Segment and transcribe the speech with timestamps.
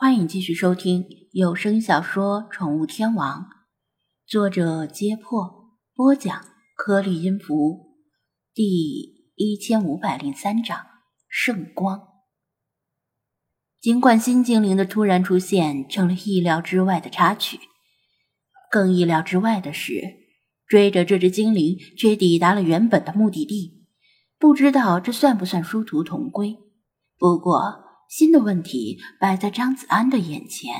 [0.00, 3.40] 欢迎继续收听有声小说《宠物天王》，
[4.28, 6.40] 作者：揭破，播讲：
[6.76, 7.96] 颗粒音符，
[8.54, 10.78] 第一千五百零三章
[11.28, 12.00] 圣光。
[13.80, 17.58] 尽管新精灵的突然出现成了意料之外的插曲，
[18.70, 20.00] 更意料之外的是，
[20.68, 23.88] 追着这只精灵却抵达了原本的目的地。
[24.38, 26.56] 不知道这算不算殊途同归？
[27.18, 27.87] 不过。
[28.08, 30.74] 新的问题摆在张子安的眼前。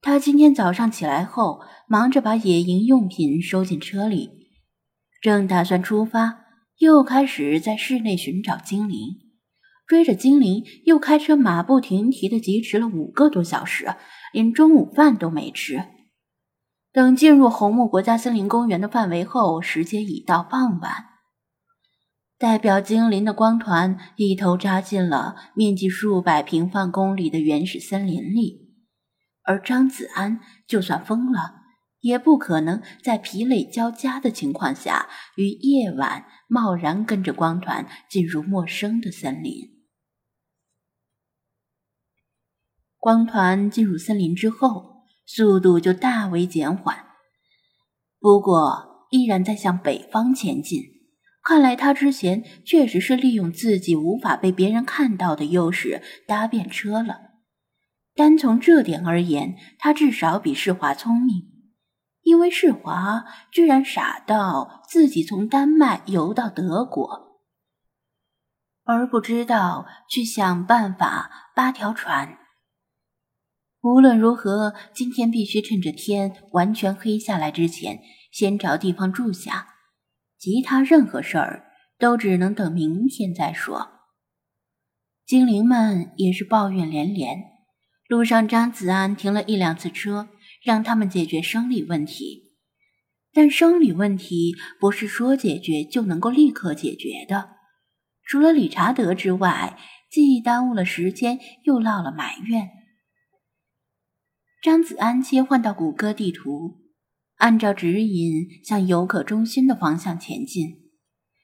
[0.00, 4.30] 他今天早上起来后，忙着把野营用品收进车里，
[5.22, 6.44] 正打算出发，
[6.78, 9.20] 又开始在室内寻找精灵。
[9.86, 13.94] 追着精灵，又开车马不停蹄的疾驰了五个多小时，
[14.32, 15.84] 连中午饭都没吃。
[16.90, 21.13] 等进入红木国家森林公园的范围后，时间已到傍晚。
[22.44, 28.68] 代表精灵的光团一头扎进了面积数百平方公里的原始森林里，
[29.44, 31.62] 而张子安就算疯了，
[32.00, 39.82] 也不可能在疲累交加的情况下于夜晚贸然跟着光团进入陌生的森林。
[42.98, 47.06] 光团进入森林之后，速度就大为减缓，
[48.20, 50.93] 不过依然在向北方前进。
[51.44, 57.20] 看来他之前确实是利用自己无法被别人看到的优势搭便车了。
[58.14, 61.42] 单从这点而言，他至少比世华聪明，
[62.22, 67.40] 因为世华居然傻到自己从丹麦游到德国，
[68.84, 72.38] 而不知道去想办法扒条船。
[73.82, 77.98] 无论如何，今天必须趁着天完全黑下来之前，
[78.32, 79.73] 先找地方住下。
[80.44, 83.88] 其他任何事儿都只能等明天再说。
[85.24, 87.44] 精灵们也是抱怨连连。
[88.08, 90.28] 路上，张子安停了一两次车，
[90.62, 92.58] 让他们解决生理问题。
[93.32, 97.52] 但生理问题不是说解决就能够立刻解决的。
[98.22, 99.78] 除了理查德之外，
[100.10, 102.68] 既耽误了时间，又落了埋怨。
[104.62, 106.83] 张子安切换到谷歌地图。
[107.44, 110.76] 按照指引向游客中心的方向前进，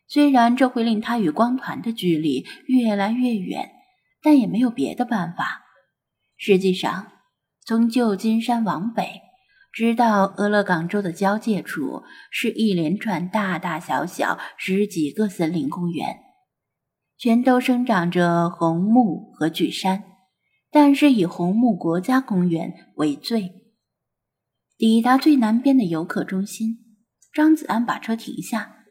[0.08, 3.70] 虽然这会令他与光团的距离越来越远，
[4.22, 5.60] 但也没有别的办法。
[6.38, 7.08] 实际上，
[7.66, 9.20] 从旧金山往北，
[9.74, 16.16] 直到俄勒冈州的交界处，是一连串大大小小十几个森林公园，
[17.18, 20.04] 全都生长着红木和巨杉，
[20.70, 23.59] 但是以红木国家公园为最。
[24.80, 26.78] 抵达最南边的游客中心，
[27.34, 28.86] 张子安把车停下，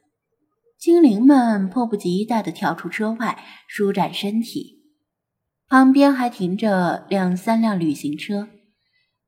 [0.77, 4.83] 精灵们迫不及待地跳出车外，舒展身体。
[5.67, 8.49] 旁边还停着两三辆旅行车，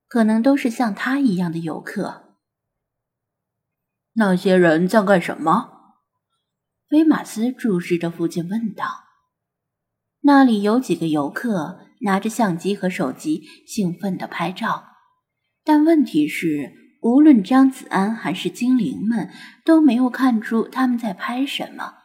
[0.08, 2.38] 可能都是像他一样的游客。
[4.14, 5.96] 那些人在干什么？
[6.92, 8.86] 威马斯注视着附近问道。
[10.20, 14.91] 那里有几个游客拿着相机和手机，兴奋地拍照。
[15.64, 19.30] 但问题是，无论张子安还是精灵们
[19.64, 21.96] 都没有看出他们在拍什么。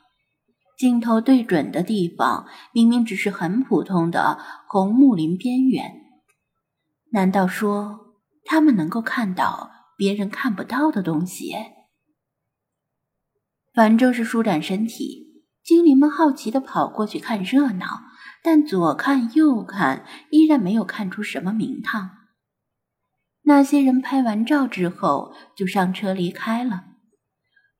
[0.78, 5.90] 镜头对准的地方明明只是很普通的红木林边缘，
[7.12, 11.54] 难道说他们能够看到别人看不到的东西？
[13.72, 17.86] 反正是舒展身体，精灵们好奇的跑过去看热闹，
[18.42, 22.10] 但左看右看，依然没有看出什么名堂。
[23.48, 26.84] 那些人拍完照之后就上车离开了。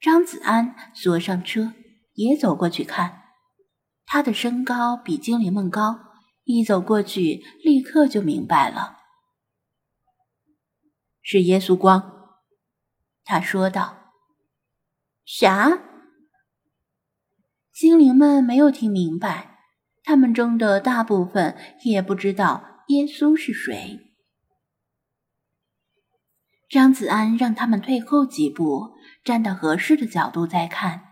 [0.00, 1.72] 张子安锁上车，
[2.14, 3.24] 也走过去看。
[4.04, 5.98] 他的身高比精灵们高，
[6.44, 8.98] 一走过去立刻就明白了，
[11.20, 12.12] 是耶稣光。
[13.24, 14.12] 他说道
[15.26, 15.82] ：“啥？”
[17.74, 19.58] 精灵们没有听明白，
[20.04, 24.05] 他们中的大部分也不知道耶稣是谁。
[26.68, 31.02] 张子安让他们退后几步，站到合适的角度再看。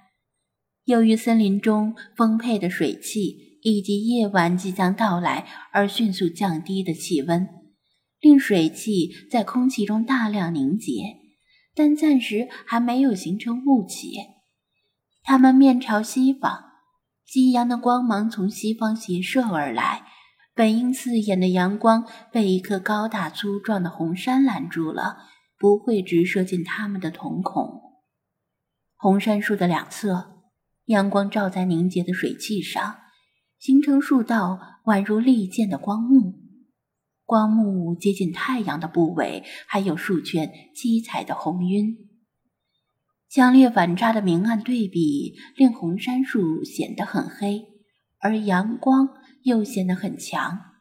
[0.85, 7.49] 由于森林中丰沛的水汽以及夜晚即将到来而迅速降低的气温，
[8.21, 10.93] 令水汽在空气中大量凝结，
[11.75, 14.17] 但暂时还没有形成雾气。
[15.23, 16.65] 他们面朝西方，
[17.25, 20.03] 夕阳的光芒从西方斜射而来，
[20.55, 25.17] 本应刺眼的阳光被一棵高大粗壮的红杉拦住了。
[25.65, 27.81] 不会直射进他们的瞳孔。
[28.97, 30.43] 红杉树的两侧，
[30.85, 32.97] 阳光照在凝结的水汽上，
[33.59, 36.35] 形成数道宛如利剑的光幕。
[37.25, 41.97] 光幕接近太阳的部位还有数圈七彩的红晕，
[43.31, 47.65] 强烈反差的明暗对比令红杉树显得很黑，
[48.19, 49.09] 而阳光
[49.45, 50.74] 又显得很强。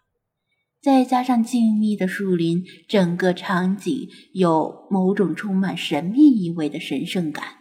[0.83, 7.59] 再加上静谧的树林，整个场景有某种充满神秘意味的神圣感。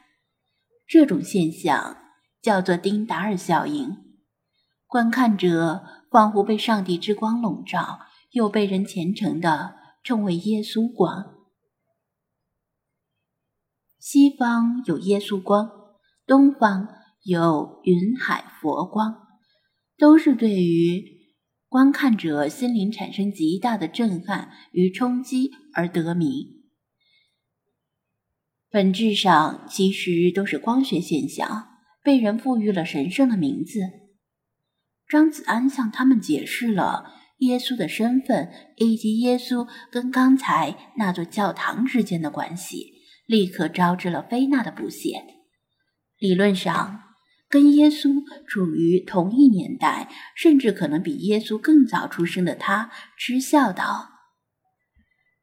[0.88, 1.98] 这种现象
[2.42, 3.90] 叫做丁达尔效应，
[4.88, 8.00] 观看者仿佛被上帝之光笼罩，
[8.32, 11.36] 又被人虔诚地称为耶稣光。
[14.00, 15.70] 西方有耶稣光，
[16.26, 16.88] 东方
[17.22, 19.28] 有云海佛光，
[19.96, 21.21] 都是对于。
[21.72, 26.28] 观看者心灵产生极大的震撼与冲击而得名，
[28.68, 31.68] 本质上其实都是光学现象，
[32.04, 33.80] 被人赋予了神圣的名字。
[35.08, 42.92] 张子安向他们解释了耶稣的身份以及耶稣跟刚才那座教堂之间的关系，
[43.24, 45.24] 立刻招致了菲娜的不屑。
[46.18, 47.11] 理论上。
[47.52, 54.08] 跟耶稣处于同一年代，甚至可能比耶稣更早出生的他，嗤笑道：“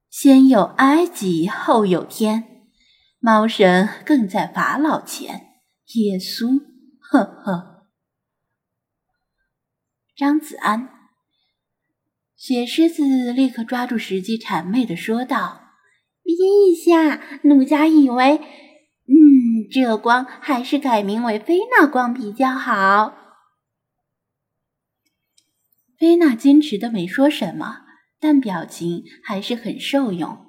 [0.09, 2.65] 先有埃及，后有天，
[3.19, 5.51] 猫神更在法老前。
[5.94, 6.59] 耶稣，
[7.00, 7.85] 呵呵。”
[10.17, 10.89] 张子安，
[12.35, 15.61] 雪狮子立刻抓住时机，谄媚的说道
[16.25, 18.41] ：“陛下，奴家以为……”
[19.09, 23.15] 嗯这光还是改名为菲娜光比较好。
[25.97, 27.81] 菲娜坚持的没说什么，
[28.19, 30.45] 但表情还是很受用。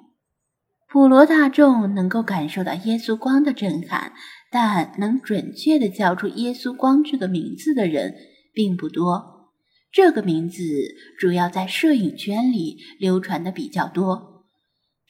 [0.87, 4.13] 普罗大众能够感受到耶稣光的震撼，
[4.51, 8.13] 但能准确的叫出耶稣光这个名字的人
[8.53, 9.51] 并不多。
[9.91, 10.63] 这个名字
[11.19, 14.30] 主要在摄影圈里流传的比较多。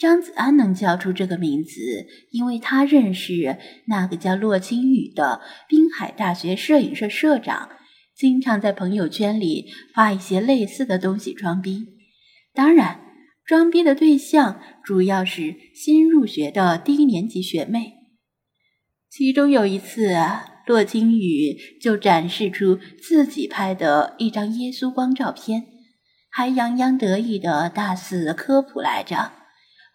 [0.01, 7.69] 张子安能叫出这个名字，因为他认识那个叫洛青雨的滨海大学摄影社社长，
[8.15, 11.85] 经常在朋友圈里发一些类似的东西装逼。
[12.51, 12.99] 当然，
[13.45, 17.93] 装逼的对象主要是新入学的低年级学妹。
[19.07, 20.15] 其中有一次，
[20.65, 25.63] 洛青雨就展示出自己拍的一张耶稣光照片，
[26.31, 29.33] 还洋洋得意的大肆科普来着。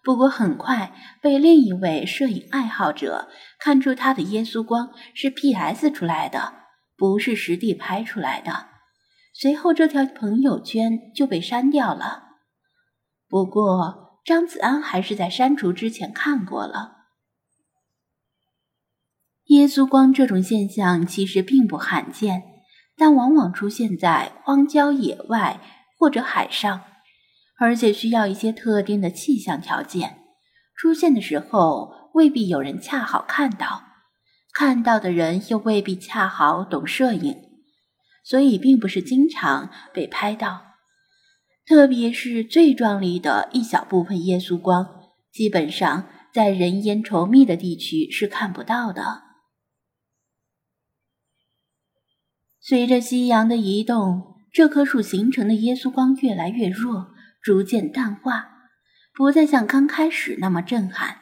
[0.07, 3.27] 不过很快被另一位摄影爱好者
[3.59, 5.91] 看出，他的耶稣光是 P.S.
[5.91, 6.53] 出来的，
[6.95, 8.67] 不是实地拍出来的。
[9.33, 12.23] 随后这条朋友圈就被删掉了。
[13.27, 16.93] 不过张子安还是在删除之前看过了。
[19.47, 22.43] 耶稣光这种现象其实并不罕见，
[22.95, 25.59] 但往往出现在荒郊野外
[25.99, 26.81] 或者海上。
[27.59, 30.19] 而且需要一些特定的气象条件，
[30.75, 33.83] 出现的时候未必有人恰好看到，
[34.53, 37.35] 看到的人又未必恰好懂摄影，
[38.23, 40.63] 所以并不是经常被拍到。
[41.65, 44.87] 特别是最壮丽的一小部分耶稣光，
[45.33, 49.23] 基本上在人烟稠密的地区是看不到的。
[52.61, 57.16] 随着夕阳的移动，这棵树形成的耶稣光越来越弱。
[57.47, 58.49] 逐渐淡化，
[59.13, 61.19] 不再像刚开始那么震撼。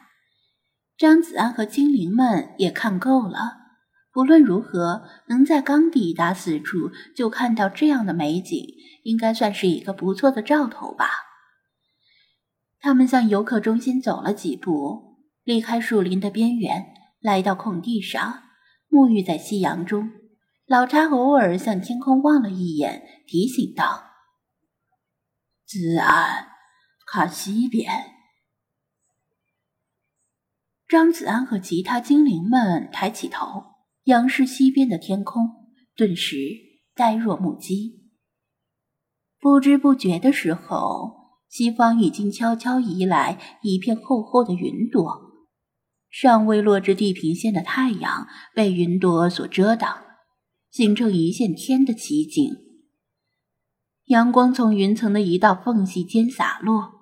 [0.98, 3.58] 张子安和精灵们也看够了。
[4.12, 8.60] 不论如何，能在刚抵达此处就看到这样的美景，
[9.04, 11.08] 应该算是一个不错的兆头吧。
[12.80, 16.86] 他们向游客中心走了几步，离开树林的边缘，
[17.20, 18.42] 来到空地上，
[18.90, 20.10] 沐浴在夕阳中。
[20.66, 24.05] 老查偶尔向天空望了一眼，提醒道。
[25.66, 26.46] 子安，
[27.08, 27.90] 看西边。
[30.86, 33.64] 张子安和其他精灵们抬起头，
[34.04, 35.50] 仰视西边的天空，
[35.96, 36.36] 顿时
[36.94, 38.12] 呆若木鸡。
[39.40, 45.20] 不知不觉的时候，西方已经悄悄移来一片厚厚的云朵，
[46.08, 50.04] 尚未落至地平线的太阳被云朵所遮挡，
[50.70, 52.65] 形成一线天的奇景。
[54.06, 56.92] 阳光从云层的一道缝隙间洒落，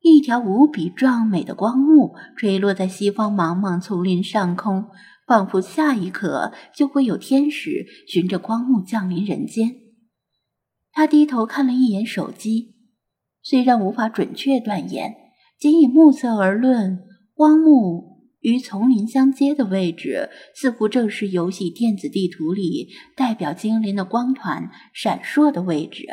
[0.00, 4.86] 一条无比壮美的光幕垂落在西方茫茫丛林上空，
[5.26, 9.74] 仿佛下一刻就会有天使循着光幕降临人间。
[10.92, 12.76] 他低头看了一眼手机，
[13.42, 15.12] 虽然无法准确断言，
[15.58, 17.00] 仅以目测而论，
[17.34, 26.06] 光幕与丛林相接的位置，似乎正是游戏电子地图里代表精灵的光团闪烁的位置。